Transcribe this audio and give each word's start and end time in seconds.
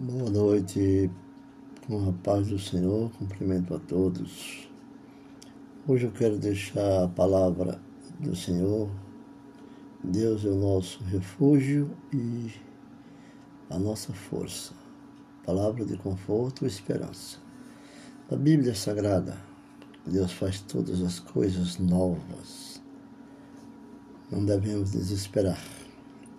Boa 0.00 0.30
noite, 0.30 1.10
com 1.84 2.08
a 2.08 2.12
paz 2.12 2.46
do 2.46 2.56
Senhor, 2.56 3.10
cumprimento 3.18 3.74
a 3.74 3.80
todos. 3.80 4.70
Hoje 5.88 6.06
eu 6.06 6.12
quero 6.12 6.38
deixar 6.38 7.02
a 7.02 7.08
palavra 7.08 7.80
do 8.20 8.36
Senhor. 8.36 8.88
Deus 10.04 10.44
é 10.44 10.50
o 10.50 10.54
nosso 10.54 11.02
refúgio 11.02 11.90
e 12.12 12.52
a 13.68 13.76
nossa 13.76 14.12
força. 14.12 14.72
Palavra 15.44 15.84
de 15.84 15.96
conforto 15.96 16.64
e 16.64 16.68
esperança. 16.68 17.38
Na 18.30 18.36
Bíblia 18.36 18.76
Sagrada, 18.76 19.36
Deus 20.06 20.30
faz 20.30 20.60
todas 20.60 21.02
as 21.02 21.18
coisas 21.18 21.76
novas. 21.76 22.80
Não 24.30 24.44
devemos 24.44 24.92
desesperar. 24.92 25.60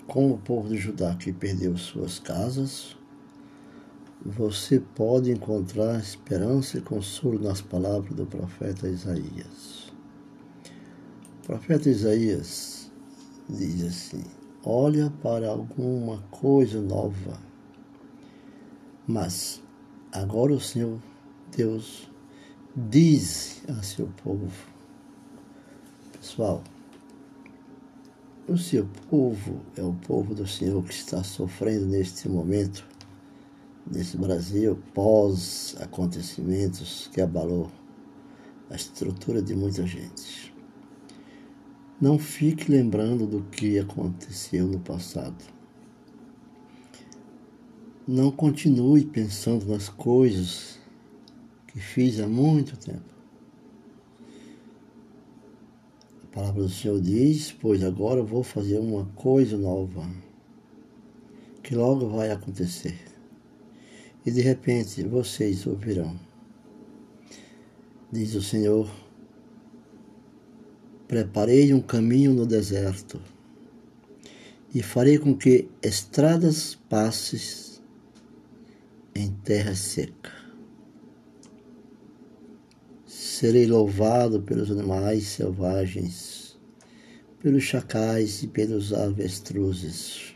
Como 0.08 0.36
o 0.36 0.40
povo 0.40 0.70
de 0.70 0.78
Judá 0.78 1.14
que 1.16 1.34
perdeu 1.34 1.76
suas 1.76 2.20
casas, 2.20 2.98
você 4.26 4.80
pode 4.80 5.32
encontrar 5.32 5.98
esperança 5.98 6.78
e 6.78 6.82
consolo 6.82 7.40
nas 7.40 7.62
palavras 7.62 8.14
do 8.14 8.26
profeta 8.26 8.88
Isaías. 8.88 9.94
O 11.42 11.48
profeta 11.48 11.90
Isaías 11.90 12.92
diz 13.50 13.82
assim: 13.84 14.24
Olha 14.64 15.12
para 15.22 15.50
alguma 15.50 16.22
coisa 16.30 16.82
nova. 16.82 17.40
Mas 19.08 19.62
agora 20.12 20.54
o 20.54 20.60
Senhor 20.60 21.00
Deus 21.56 22.12
diz 22.76 23.64
a 23.70 23.82
seu 23.82 24.08
povo: 24.22 24.52
Pessoal, 26.12 26.62
o 28.50 28.58
seu 28.58 28.86
povo 29.10 29.62
é 29.78 29.82
o 29.82 29.94
povo 29.94 30.36
do 30.36 30.46
Senhor 30.46 30.84
que 30.84 30.94
está 30.94 31.24
sofrendo 31.24 31.86
neste 31.86 32.28
momento 32.28 32.86
nesse 33.92 34.18
Brasil 34.18 34.78
pós 34.94 35.76
acontecimentos 35.80 37.10
que 37.12 37.20
abalou 37.20 37.72
a 38.70 38.76
estrutura 38.76 39.42
de 39.42 39.56
muita 39.56 39.86
gente. 39.86 40.54
Não 42.00 42.20
fique 42.20 42.72
lembrando 42.72 43.26
do 43.26 43.42
que 43.44 43.80
aconteceu 43.80 44.68
no 44.68 44.80
passado. 44.80 45.44
Não 48.08 48.32
continue 48.32 49.06
pensando 49.06 49.66
nas 49.66 49.90
coisas 49.90 50.80
que 51.68 51.80
fiz 51.80 52.20
há 52.20 52.28
muito 52.28 52.78
tempo. 52.78 53.10
A 56.24 56.28
palavra 56.28 56.64
do 56.64 56.70
Senhor 56.70 57.02
diz: 57.02 57.52
Pois 57.52 57.84
agora 57.84 58.24
vou 58.24 58.44
fazer 58.44 58.80
uma 58.80 59.06
coisa 59.08 59.58
nova, 59.58 60.10
que 61.62 61.76
logo 61.76 62.08
vai 62.08 62.32
acontecer 62.32 63.09
e 64.26 64.32
de 64.32 64.42
repente 64.42 65.04
vocês 65.04 65.66
ouvirão. 65.66 66.20
Diz 68.12 68.36
o 68.36 68.42
Senhor: 68.42 68.90
Preparei 71.08 71.74
um 71.74 71.82
caminho 71.82 72.34
no 72.34 72.46
deserto 72.46 73.20
e 74.74 74.84
farei 74.84 75.18
com 75.18 75.36
que 75.36 75.70
estradas 75.82 76.76
passes 76.90 77.82
em 79.16 79.32
terra 79.44 79.76
seca. 79.76 80.32
Serei 83.06 83.66
louvado 83.66 84.42
pelos 84.42 84.70
animais 84.70 85.28
selvagens, 85.28 86.60
pelos 87.40 87.64
chacais 87.64 88.44
e 88.44 88.48
pelos 88.48 88.94
avestruzes, 88.94 90.36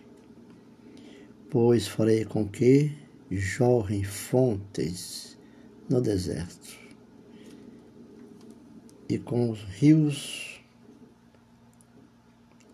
pois 1.50 1.88
farei 1.88 2.26
com 2.26 2.48
que 2.48 3.03
jorrem 3.32 4.04
fontes 4.04 5.38
no 5.90 6.02
deserto 6.02 6.78
e 9.10 9.17
com 9.17 9.50
os 9.50 9.61
rios 9.64 10.61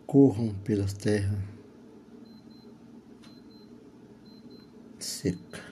corram 0.06 0.54
pela 0.64 0.86
terra 0.86 1.38
seca 5.00 5.64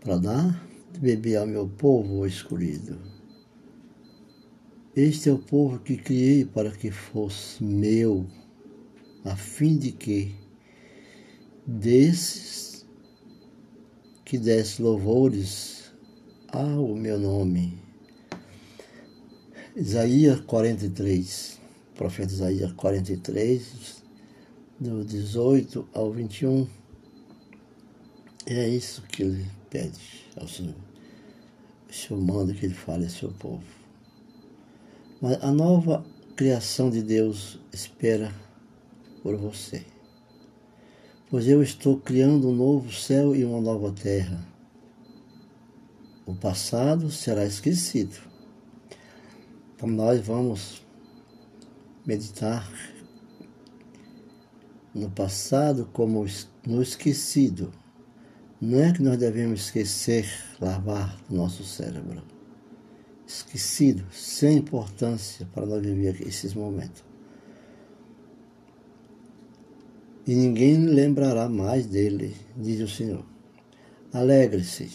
para 0.00 0.18
dar 0.18 0.68
de 0.92 1.00
beber 1.00 1.36
ao 1.36 1.46
meu 1.46 1.68
povo 1.68 2.26
escolhido. 2.26 2.98
Este 4.96 5.28
é 5.28 5.32
o 5.32 5.38
povo 5.38 5.78
que 5.78 5.96
criei 5.96 6.44
para 6.44 6.70
que 6.70 6.90
fosse 6.90 7.62
meu, 7.62 8.26
a 9.24 9.36
fim 9.36 9.76
de 9.76 9.92
que 9.92 10.34
desses 11.66 12.67
que 14.28 14.36
desse 14.36 14.82
louvores 14.82 15.90
ao 16.48 16.94
meu 16.94 17.18
nome. 17.18 17.78
Isaías 19.74 20.38
43, 20.40 21.58
profeta 21.94 22.30
Isaías 22.30 22.70
43, 22.72 24.02
do 24.78 25.02
18 25.02 25.88
ao 25.94 26.12
21. 26.12 26.68
É 28.44 28.68
isso 28.68 29.00
que 29.08 29.22
ele 29.22 29.46
pede 29.70 30.26
ao 30.38 30.46
Senhor. 30.46 30.76
O 31.88 31.94
Senhor 31.94 32.20
manda 32.20 32.52
que 32.52 32.66
ele 32.66 32.74
fale 32.74 33.04
ao 33.04 33.10
seu 33.10 33.32
povo. 33.32 33.64
Mas 35.22 35.42
a 35.42 35.50
nova 35.50 36.04
criação 36.36 36.90
de 36.90 37.02
Deus 37.02 37.58
espera 37.72 38.30
por 39.22 39.36
você 39.36 39.86
pois 41.30 41.46
eu 41.46 41.62
estou 41.62 41.98
criando 41.98 42.48
um 42.48 42.54
novo 42.54 42.92
céu 42.92 43.36
e 43.36 43.44
uma 43.44 43.60
nova 43.60 43.92
terra. 43.92 44.46
O 46.24 46.34
passado 46.34 47.10
será 47.10 47.44
esquecido. 47.44 48.16
Então 49.74 49.88
nós 49.88 50.20
vamos 50.24 50.82
meditar 52.04 52.70
no 54.94 55.10
passado 55.10 55.88
como 55.92 56.24
no 56.66 56.82
esquecido. 56.82 57.72
Não 58.60 58.80
é 58.80 58.92
que 58.92 59.02
nós 59.02 59.18
devemos 59.18 59.60
esquecer, 59.60 60.26
lavar 60.60 61.16
o 61.30 61.34
nosso 61.34 61.62
cérebro. 61.62 62.22
Esquecido, 63.26 64.06
sem 64.10 64.58
importância 64.58 65.46
para 65.52 65.66
nós 65.66 65.82
viver 65.82 66.26
esses 66.26 66.54
momentos. 66.54 67.07
E 70.28 70.34
ninguém 70.34 70.76
lembrará 70.84 71.48
mais 71.48 71.86
dele, 71.86 72.36
diz 72.54 72.82
o 72.82 72.86
Senhor. 72.86 73.24
Alegre-se, 74.12 74.90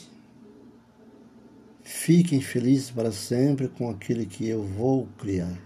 fiquem 1.82 2.40
felizes 2.40 2.92
para 2.92 3.12
sempre 3.12 3.68
com 3.68 3.90
aquele 3.90 4.28
que 4.28 4.48
eu 4.48 4.62
vou 4.62 5.10
criar, 5.18 5.60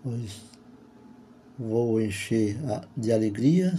pois 0.00 0.42
vou 1.58 2.00
encher 2.00 2.56
de 2.96 3.12
alegria 3.12 3.76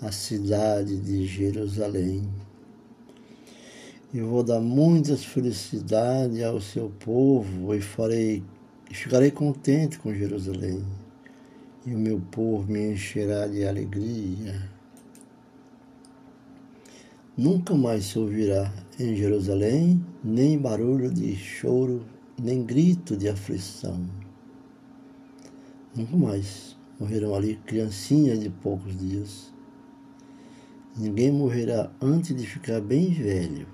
a 0.00 0.12
cidade 0.12 0.96
de 0.96 1.26
Jerusalém. 1.26 2.22
E 4.14 4.20
vou 4.20 4.44
dar 4.44 4.60
muitas 4.60 5.24
felicidades 5.24 6.40
ao 6.44 6.60
seu 6.60 6.88
povo 6.88 7.74
e 7.74 7.80
farei, 7.80 8.44
ficarei 8.92 9.32
contente 9.32 9.98
com 9.98 10.14
Jerusalém 10.14 10.84
e 11.86 11.94
o 11.94 11.98
meu 11.98 12.20
povo 12.30 12.70
me 12.70 12.92
encherá 12.92 13.46
de 13.46 13.64
alegria. 13.64 14.68
Nunca 17.36 17.74
mais 17.74 18.04
se 18.04 18.18
ouvirá 18.18 18.72
em 18.98 19.16
Jerusalém 19.16 20.04
nem 20.22 20.58
barulho 20.58 21.10
de 21.10 21.34
choro, 21.36 22.04
nem 22.38 22.62
grito 22.62 23.16
de 23.16 23.28
aflição. 23.28 24.04
Nunca 25.94 26.16
mais 26.16 26.76
morrerão 26.98 27.34
ali 27.34 27.56
criancinhas 27.64 28.38
de 28.38 28.50
poucos 28.50 28.96
dias. 28.96 29.52
Ninguém 30.96 31.32
morrerá 31.32 31.90
antes 32.00 32.36
de 32.36 32.46
ficar 32.46 32.80
bem 32.80 33.10
velho. 33.10 33.66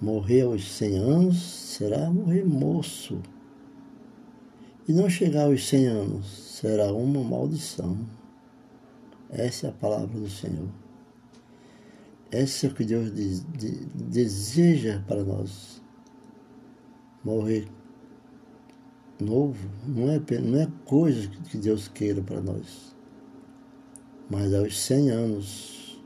Morrer 0.00 0.42
aos 0.42 0.72
cem 0.72 0.96
anos 0.96 1.40
será 1.40 2.10
morrer 2.10 2.44
moço 2.44 3.22
e 4.86 4.92
não 4.92 5.08
chegar 5.08 5.44
aos 5.44 5.66
100 5.66 5.86
anos 5.86 6.26
será 6.26 6.92
uma 6.92 7.22
maldição. 7.22 7.98
Essa 9.30 9.68
é 9.68 9.70
a 9.70 9.72
palavra 9.72 10.20
do 10.20 10.28
Senhor. 10.28 10.68
Essa 12.30 12.66
é 12.66 12.70
o 12.70 12.74
que 12.74 12.84
Deus 12.84 13.14
de, 13.14 13.40
de, 13.40 13.86
deseja 13.86 15.02
para 15.06 15.24
nós. 15.24 15.82
Morrer 17.24 17.66
novo 19.20 19.70
não 19.86 20.10
é, 20.10 20.20
não 20.40 20.60
é 20.60 20.68
coisa 20.84 21.28
que 21.28 21.56
Deus 21.56 21.88
queira 21.88 22.20
para 22.20 22.40
nós. 22.40 22.94
Mas 24.28 24.52
aos 24.52 24.78
100 24.78 25.10
anos 25.10 26.02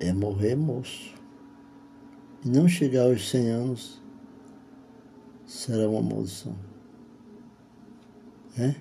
é 0.00 0.12
morrer 0.12 0.56
moço. 0.56 1.14
E 2.44 2.48
não 2.48 2.68
chegar 2.68 3.04
aos 3.04 3.28
100 3.30 3.50
anos 3.50 4.02
será 5.46 5.88
uma 5.88 6.02
maldição. 6.02 6.56
Né? 8.56 8.76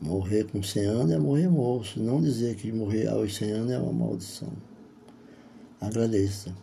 Morrer 0.00 0.44
com 0.44 0.62
100 0.62 0.84
anos 0.84 1.12
é 1.12 1.18
morrer 1.18 1.48
moço. 1.48 2.00
Não 2.02 2.20
dizer 2.20 2.56
que 2.56 2.72
morrer 2.72 3.08
aos 3.08 3.36
100 3.36 3.50
anos 3.52 3.70
é 3.72 3.78
uma 3.78 3.92
maldição. 3.92 4.52
Agradeça. 5.80 6.54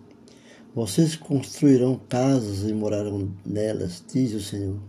Vocês 0.74 1.16
construirão 1.16 2.00
casas 2.08 2.70
e 2.70 2.74
morarão 2.74 3.32
nelas, 3.44 4.04
diz 4.12 4.34
o 4.34 4.40
Senhor. 4.40 4.80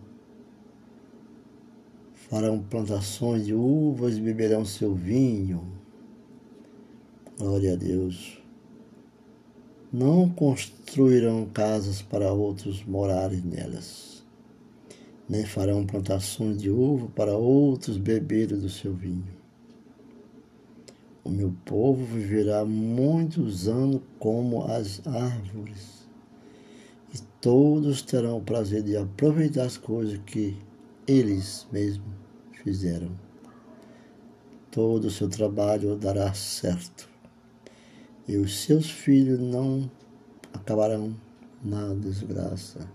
Farão 2.14 2.62
plantações 2.62 3.46
de 3.46 3.54
uvas 3.54 4.18
e 4.18 4.20
beberão 4.20 4.66
seu 4.66 4.94
vinho. 4.94 5.66
Glória 7.38 7.72
a 7.72 7.76
Deus. 7.76 8.38
Não 9.90 10.28
construirão 10.28 11.46
casas 11.46 12.02
para 12.02 12.30
outros 12.30 12.84
morarem 12.84 13.40
nelas, 13.40 14.17
nem 15.28 15.44
farão 15.44 15.84
plantações 15.84 16.60
de 16.60 16.70
uva 16.70 17.08
para 17.08 17.36
outros 17.36 17.98
beberem 17.98 18.58
do 18.58 18.70
seu 18.70 18.94
vinho. 18.94 19.36
O 21.22 21.30
meu 21.30 21.54
povo 21.66 22.02
viverá 22.04 22.64
muitos 22.64 23.68
anos 23.68 24.00
como 24.18 24.64
as 24.64 25.06
árvores, 25.06 26.08
e 27.14 27.18
todos 27.40 28.00
terão 28.00 28.38
o 28.38 28.42
prazer 28.42 28.82
de 28.82 28.96
aproveitar 28.96 29.64
as 29.64 29.76
coisas 29.76 30.18
que 30.24 30.56
eles 31.06 31.66
mesmos 31.70 32.08
fizeram. 32.62 33.10
Todo 34.70 35.06
o 35.06 35.10
seu 35.10 35.28
trabalho 35.28 35.96
dará 35.96 36.32
certo, 36.32 37.08
e 38.26 38.36
os 38.38 38.60
seus 38.60 38.90
filhos 38.90 39.38
não 39.38 39.90
acabarão 40.54 41.14
na 41.62 41.92
desgraça. 41.92 42.88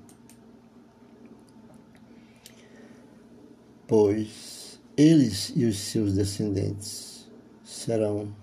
Pois 3.88 4.80
eles 4.96 5.52
e 5.56 5.66
os 5.66 5.78
seus 5.78 6.14
descendentes 6.14 7.30
serão 7.64 8.34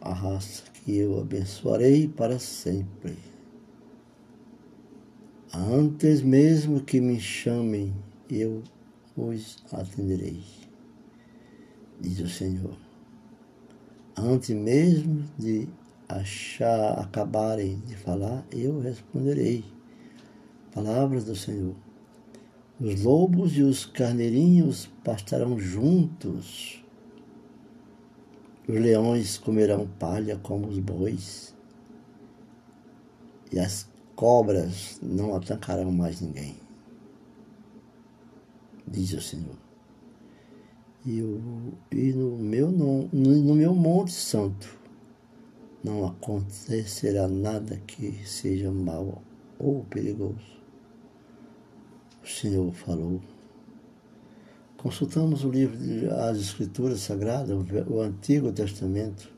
a 0.00 0.12
raça 0.12 0.62
que 0.72 0.96
eu 0.96 1.20
abençoarei 1.20 2.06
para 2.06 2.38
sempre. 2.38 3.16
Antes 5.52 6.22
mesmo 6.22 6.82
que 6.82 7.00
me 7.00 7.18
chamem, 7.18 7.94
eu 8.30 8.62
os 9.16 9.56
atenderei, 9.72 10.42
diz 12.00 12.20
o 12.20 12.28
Senhor. 12.28 12.76
Antes 14.16 14.50
mesmo 14.50 15.24
de 15.38 15.68
achar, 16.08 16.98
acabarem 16.98 17.80
de 17.80 17.96
falar, 17.96 18.46
eu 18.52 18.78
responderei. 18.80 19.64
Palavras 20.72 21.24
do 21.24 21.34
Senhor. 21.34 21.85
Os 22.78 23.02
lobos 23.02 23.56
e 23.56 23.62
os 23.62 23.86
carneirinhos 23.86 24.86
pastarão 25.02 25.58
juntos 25.58 26.84
os 28.68 28.74
leões 28.74 29.38
comerão 29.38 29.86
palha 29.86 30.36
como 30.42 30.66
os 30.66 30.80
bois, 30.80 31.54
e 33.52 33.60
as 33.60 33.88
cobras 34.16 34.98
não 35.00 35.36
atacarão 35.36 35.92
mais 35.92 36.20
ninguém, 36.20 36.56
diz 38.88 39.12
o 39.12 39.20
Senhor. 39.20 39.56
E, 41.04 41.22
o, 41.22 41.72
e 41.92 42.12
no, 42.12 42.36
meu, 42.36 42.72
no, 42.72 43.08
no 43.12 43.54
meu 43.54 43.72
Monte 43.72 44.10
Santo 44.10 44.76
não 45.84 46.04
acontecerá 46.04 47.28
nada 47.28 47.80
que 47.86 48.26
seja 48.26 48.72
mal 48.72 49.22
ou 49.60 49.84
perigoso. 49.84 50.56
O 52.26 52.28
Senhor 52.28 52.72
falou. 52.74 53.20
Consultamos 54.76 55.44
o 55.44 55.48
livro 55.48 55.78
das 56.08 56.38
Escrituras 56.38 56.98
Sagradas, 56.98 57.56
o 57.86 58.00
Antigo 58.00 58.50
Testamento, 58.50 59.30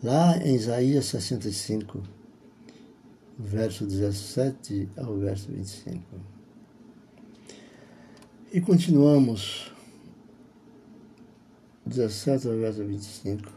lá 0.00 0.38
em 0.38 0.54
Isaías 0.54 1.06
65, 1.06 2.00
verso 3.36 3.84
17 3.84 4.88
ao 4.96 5.16
verso 5.16 5.50
25. 5.50 6.00
E 8.52 8.60
continuamos, 8.60 9.72
17 11.84 12.46
ao 12.46 12.54
verso 12.54 12.84
25. 12.84 13.52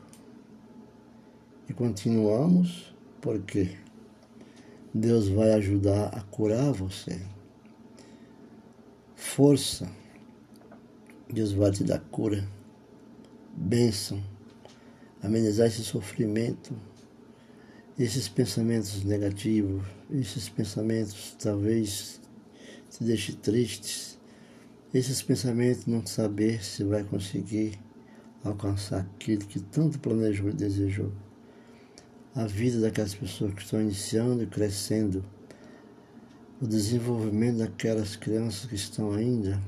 E 1.69 1.73
continuamos 1.73 2.91
porque 3.21 3.77
Deus 4.91 5.29
vai 5.29 5.53
ajudar 5.53 6.07
a 6.07 6.21
curar 6.21 6.73
você. 6.73 7.36
Força 9.37 9.87
te 11.71 11.83
dar 11.83 11.99
cura, 12.09 12.43
bênção, 13.55 14.19
amenizar 15.21 15.67
esse 15.67 15.83
sofrimento, 15.83 16.75
esses 17.99 18.27
pensamentos 18.27 19.03
negativos, 19.03 19.85
esses 20.09 20.49
pensamentos 20.49 21.35
talvez 21.37 22.19
te 22.89 23.03
deixe 23.03 23.33
tristes, 23.33 24.17
esses 24.91 25.21
pensamentos 25.21 25.85
não 25.85 26.03
saber 26.03 26.65
se 26.65 26.83
vai 26.83 27.03
conseguir 27.03 27.77
alcançar 28.43 29.01
aquilo 29.01 29.45
que 29.45 29.59
tanto 29.59 29.99
planejou 29.99 30.49
e 30.49 30.53
desejou. 30.53 31.11
A 32.33 32.47
vida 32.47 32.81
daquelas 32.81 33.13
pessoas 33.13 33.53
que 33.53 33.61
estão 33.61 33.79
iniciando 33.79 34.41
e 34.41 34.47
crescendo, 34.47 35.23
o 36.59 36.65
desenvolvimento 36.65 37.59
daquelas 37.59 38.15
crianças 38.15 38.65
que 38.65 38.75
estão 38.75 39.11
ainda 39.11 39.61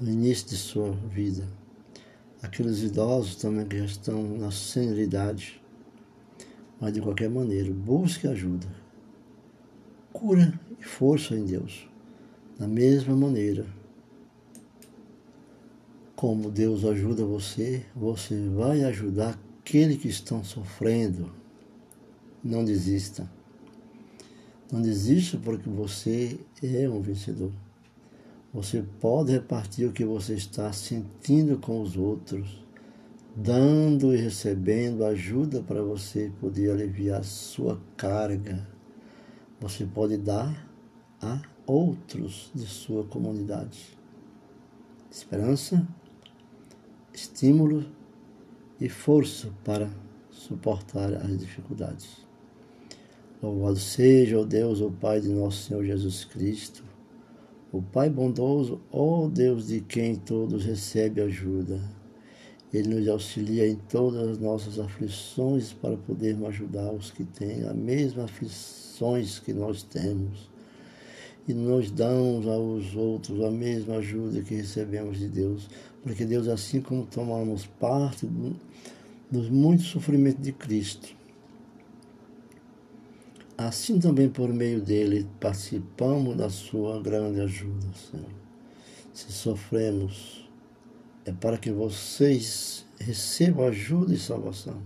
no 0.00 0.10
início 0.10 0.48
de 0.48 0.56
sua 0.56 0.90
vida. 0.92 1.46
Aqueles 2.42 2.82
idosos 2.82 3.36
também 3.36 3.66
que 3.66 3.78
já 3.78 3.84
estão 3.84 4.36
na 4.36 4.50
senilidade. 4.50 5.62
Mas 6.80 6.92
de 6.92 7.00
qualquer 7.00 7.30
maneira, 7.30 7.72
busque 7.72 8.26
ajuda. 8.26 8.66
Cura 10.12 10.58
e 10.78 10.84
força 10.84 11.34
em 11.34 11.44
Deus. 11.44 11.88
Da 12.58 12.66
mesma 12.66 13.14
maneira 13.14 13.66
como 16.16 16.50
Deus 16.50 16.84
ajuda 16.84 17.24
você, 17.24 17.86
você 17.94 18.48
vai 18.48 18.82
ajudar 18.82 19.38
aqueles 19.60 19.98
que 19.98 20.08
estão 20.08 20.42
sofrendo. 20.42 21.32
Não 22.42 22.64
desista. 22.64 23.37
Não 24.70 24.82
desista 24.82 25.38
porque 25.38 25.68
você 25.70 26.38
é 26.62 26.88
um 26.88 27.00
vencedor. 27.00 27.52
Você 28.52 28.84
pode 29.00 29.32
repartir 29.32 29.88
o 29.88 29.92
que 29.92 30.04
você 30.04 30.34
está 30.34 30.70
sentindo 30.72 31.58
com 31.58 31.80
os 31.80 31.96
outros, 31.96 32.62
dando 33.34 34.14
e 34.14 34.18
recebendo 34.18 35.04
ajuda 35.04 35.62
para 35.62 35.82
você 35.82 36.30
poder 36.38 36.70
aliviar 36.70 37.24
sua 37.24 37.80
carga. 37.96 38.66
Você 39.58 39.86
pode 39.86 40.18
dar 40.18 40.70
a 41.20 41.40
outros 41.66 42.50
de 42.54 42.66
sua 42.66 43.04
comunidade. 43.04 43.96
Esperança, 45.10 45.86
estímulo 47.12 47.86
e 48.78 48.88
força 48.88 49.50
para 49.64 49.90
suportar 50.30 51.12
as 51.14 51.38
dificuldades. 51.38 52.27
Louvado 53.42 53.78
seja 53.78 54.38
o 54.38 54.44
Deus, 54.44 54.80
o 54.80 54.90
Pai 54.90 55.20
de 55.20 55.28
nosso 55.28 55.64
Senhor 55.64 55.84
Jesus 55.84 56.24
Cristo 56.24 56.88
o 57.70 57.82
Pai 57.82 58.08
bondoso, 58.08 58.80
ó 58.90 59.28
Deus 59.28 59.66
de 59.66 59.82
quem 59.82 60.14
todos 60.14 60.64
recebem 60.64 61.24
ajuda. 61.24 61.78
Ele 62.72 62.94
nos 62.94 63.06
auxilia 63.08 63.68
em 63.68 63.76
todas 63.76 64.26
as 64.26 64.38
nossas 64.38 64.78
aflições 64.78 65.74
para 65.74 65.94
podermos 65.94 66.48
ajudar 66.48 66.90
os 66.92 67.10
que 67.10 67.24
têm 67.24 67.64
as 67.64 67.76
mesmas 67.76 68.24
aflições 68.24 69.38
que 69.38 69.52
nós 69.52 69.82
temos. 69.82 70.50
E 71.46 71.52
nós 71.52 71.90
damos 71.90 72.46
aos 72.46 72.96
outros 72.96 73.44
a 73.44 73.50
mesma 73.50 73.96
ajuda 73.96 74.40
que 74.40 74.54
recebemos 74.54 75.18
de 75.18 75.28
Deus. 75.28 75.68
Porque 76.02 76.24
Deus, 76.24 76.48
assim 76.48 76.80
como 76.80 77.04
tomamos 77.04 77.66
parte 77.66 78.26
dos 79.30 79.50
muitos 79.50 79.88
sofrimentos 79.88 80.42
de 80.42 80.52
Cristo, 80.52 81.14
Assim 83.58 83.98
também 83.98 84.28
por 84.28 84.52
meio 84.52 84.80
dele 84.80 85.26
participamos 85.40 86.36
da 86.36 86.48
sua 86.48 87.02
grande 87.02 87.40
ajuda, 87.40 87.88
Senhor. 87.92 88.30
Se 89.12 89.32
sofremos, 89.32 90.48
é 91.24 91.32
para 91.32 91.58
que 91.58 91.72
vocês 91.72 92.86
recebam 93.00 93.66
ajuda 93.66 94.14
e 94.14 94.16
salvação. 94.16 94.80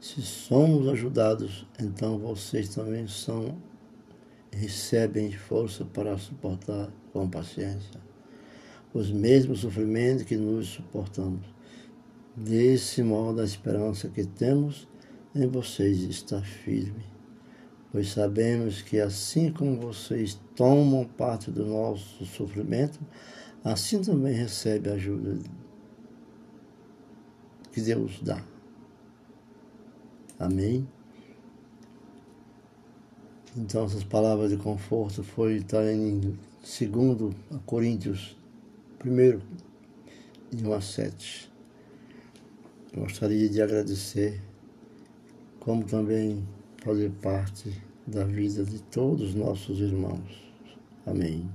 Se 0.00 0.22
somos 0.22 0.86
ajudados, 0.86 1.66
então 1.76 2.20
vocês 2.20 2.72
também 2.72 3.08
são 3.08 3.58
recebem 4.52 5.32
força 5.32 5.84
para 5.84 6.16
suportar 6.16 6.92
com 7.12 7.28
paciência 7.28 8.00
os 8.94 9.10
mesmos 9.10 9.60
sofrimentos 9.60 10.22
que 10.22 10.36
nos 10.36 10.68
suportamos. 10.68 11.44
Desse 12.36 13.02
modo, 13.02 13.40
a 13.40 13.44
esperança 13.44 14.08
que 14.08 14.24
temos 14.24 14.86
em 15.34 15.48
vocês 15.48 16.00
está 16.02 16.40
firme 16.40 17.17
pois 17.90 18.10
sabemos 18.10 18.82
que 18.82 19.00
assim 19.00 19.52
como 19.52 19.80
vocês 19.80 20.38
tomam 20.54 21.04
parte 21.04 21.50
do 21.50 21.64
nosso 21.64 22.24
sofrimento, 22.26 22.98
assim 23.64 24.00
também 24.02 24.34
recebe 24.34 24.90
a 24.90 24.94
ajuda 24.94 25.38
que 27.72 27.80
Deus 27.80 28.20
dá. 28.22 28.42
Amém? 30.38 30.86
Então 33.56 33.84
essas 33.84 34.04
palavras 34.04 34.50
de 34.50 34.56
conforto 34.56 35.22
foi 35.22 35.56
estar 35.56 35.84
em 35.84 36.20
2 36.20 37.34
Coríntios 37.66 38.36
1, 39.04 39.40
de 40.54 40.64
1 40.64 40.72
a 40.72 40.80
7. 40.80 41.50
Gostaria 42.94 43.48
de 43.48 43.60
agradecer, 43.60 44.40
como 45.60 45.84
também 45.84 46.46
fazer 46.82 47.10
parte 47.22 47.72
da 48.06 48.24
vida 48.24 48.64
de 48.64 48.80
todos 48.82 49.30
os 49.30 49.34
nossos 49.34 49.80
irmãos. 49.80 50.52
Amém. 51.06 51.48